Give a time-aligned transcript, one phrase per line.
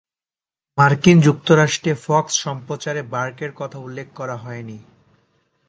[0.77, 4.77] মার্কিন যুক্তরাষ্ট্রে ফক্স সম্প্রচারে বার্কের কথা উল্লেখ করা হয়নি।